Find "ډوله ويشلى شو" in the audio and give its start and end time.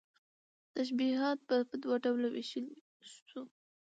2.03-3.41